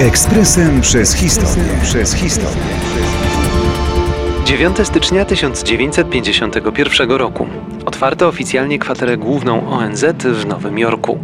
Ekspresem 0.00 0.80
przez 0.80 1.14
historię. 1.14 1.64
Przez 1.82 2.14
historię. 2.14 2.62
9 4.44 4.76
stycznia 4.84 5.24
1951 5.24 7.10
roku. 7.10 7.46
Otwarto 7.86 8.28
oficjalnie 8.28 8.78
kwaterę 8.78 9.16
główną 9.16 9.70
ONZ 9.70 10.04
w 10.24 10.46
Nowym 10.46 10.78
Jorku. 10.78 11.18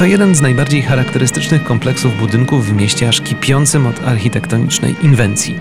To 0.00 0.04
jeden 0.04 0.34
z 0.34 0.40
najbardziej 0.40 0.82
charakterystycznych 0.82 1.64
kompleksów 1.64 2.18
budynków 2.18 2.66
w 2.66 2.72
mieście, 2.72 3.08
aż 3.08 3.20
kipiącym 3.20 3.86
od 3.86 4.04
architektonicznej 4.04 4.96
inwencji. 5.02 5.58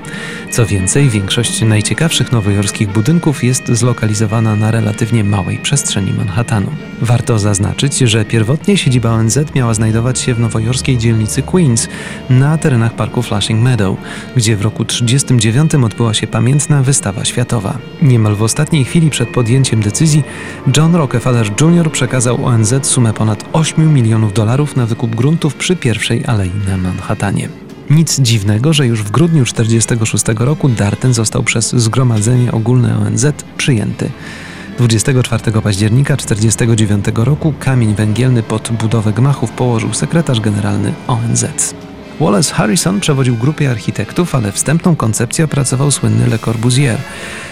Co 0.52 0.66
więcej, 0.66 1.10
większość 1.10 1.62
najciekawszych 1.62 2.32
nowojorskich 2.32 2.92
budynków 2.92 3.44
jest 3.44 3.68
zlokalizowana 3.68 4.56
na 4.56 4.71
relatywnie 4.71 5.24
małej 5.24 5.57
przestrzeni 5.57 6.14
Manhattanu. 6.14 6.71
Warto 7.02 7.39
zaznaczyć, 7.39 7.97
że 7.97 8.25
pierwotnie 8.25 8.78
siedziba 8.78 9.11
ONZ 9.11 9.39
miała 9.56 9.74
znajdować 9.74 10.20
się 10.20 10.33
w 10.33 10.39
nowojorskiej 10.39 10.97
dzielnicy 10.97 11.42
Queens, 11.42 11.88
na 12.30 12.58
terenach 12.58 12.94
parku 12.94 13.21
Flushing 13.21 13.64
Meadow, 13.64 13.97
gdzie 14.36 14.56
w 14.56 14.61
roku 14.61 14.86
1939 14.86 15.86
odbyła 15.86 16.14
się 16.14 16.28
pamiętna 16.28 16.83
wystawa 16.83 17.25
światowa. 17.25 17.78
Niemal 18.02 18.36
w 18.36 18.44
ostatniej 18.44 18.86
chwili 18.86 19.10
przed 19.10 19.30
podjęciem 19.30 19.82
decyzji 19.82 20.24
John 20.78 20.96
Rockefeller 20.96 21.52
Jr. 21.61 21.92
przekazał 21.92 22.46
ONZ 22.46 22.74
sumę 22.82 23.14
ponad 23.14 23.46
8 23.54 23.94
milionów 23.94 24.29
dolarów 24.33 24.75
na 24.75 24.86
wykup 24.86 25.15
gruntów 25.15 25.56
przy 25.56 25.75
pierwszej 25.75 26.25
alei 26.25 26.51
na 26.68 26.78
Manhattanie. 26.78 27.50
Nic 27.89 28.19
dziwnego, 28.19 28.74
że 28.74 28.88
już 28.88 29.04
w 29.04 29.11
grudniu 29.11 29.46
1946 29.46 30.39
roku 30.39 30.69
dar 30.69 30.97
ten 30.97 31.14
został 31.14 31.43
przez 31.43 31.69
Zgromadzenie 31.69 32.52
Ogólne 32.52 32.97
ONZ 32.97 33.25
przyjęty. 33.58 34.09
24 34.78 35.61
października 35.61 36.17
1949 36.17 37.05
roku 37.16 37.53
kamień 37.59 37.95
węgielny 37.95 38.44
pod 38.44 38.72
budowę 38.72 39.13
gmachów 39.13 39.52
położył 39.52 39.94
sekretarz 39.94 40.39
generalny 40.39 40.94
ONZ. 41.07 41.45
Wallace 42.20 42.53
Harrison 42.53 43.00
przewodził 43.00 43.38
grupie 43.38 43.72
architektów, 43.72 44.36
ale 44.36 44.52
wstępną 44.52 44.95
koncepcję 44.95 45.45
opracował 45.45 45.92
słynny 45.92 46.28
Le 46.28 46.39
Corbusier. 46.39 46.98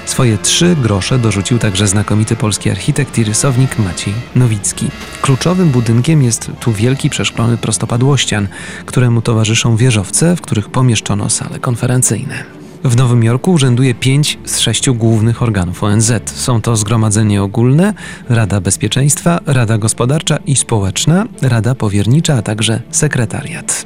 Swoje 0.05 0.37
trzy 0.37 0.75
grosze 0.75 1.19
dorzucił 1.19 1.57
także 1.57 1.87
znakomity 1.87 2.35
polski 2.35 2.69
architekt 2.69 3.17
i 3.17 3.23
rysownik 3.23 3.79
Maciej 3.79 4.13
Nowicki. 4.35 4.87
Kluczowym 5.21 5.69
budynkiem 5.69 6.23
jest 6.23 6.51
tu 6.59 6.73
wielki 6.73 7.09
przeszklony 7.09 7.57
prostopadłościan, 7.57 8.47
któremu 8.85 9.21
towarzyszą 9.21 9.75
wieżowce, 9.75 10.35
w 10.35 10.41
których 10.41 10.69
pomieszczono 10.69 11.29
sale 11.29 11.59
konferencyjne. 11.59 12.43
W 12.83 12.95
Nowym 12.95 13.23
Jorku 13.23 13.51
urzęduje 13.51 13.95
pięć 13.95 14.37
z 14.45 14.59
sześciu 14.59 14.95
głównych 14.95 15.41
organów 15.41 15.83
ONZ. 15.83 16.11
Są 16.25 16.61
to 16.61 16.75
Zgromadzenie 16.75 17.43
Ogólne, 17.43 17.93
Rada 18.29 18.61
Bezpieczeństwa, 18.61 19.39
Rada 19.45 19.77
Gospodarcza 19.77 20.37
i 20.45 20.55
Społeczna, 20.55 21.25
Rada 21.41 21.75
Powiernicza, 21.75 22.33
a 22.33 22.41
także 22.41 22.81
Sekretariat. 22.91 23.85